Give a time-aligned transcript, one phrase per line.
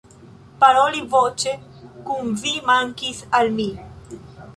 [0.61, 1.53] Paroli voĉe
[2.07, 3.67] kun vi mankis al mi